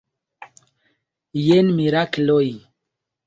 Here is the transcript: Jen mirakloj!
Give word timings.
Jen 1.49 1.69
mirakloj! 1.81 2.45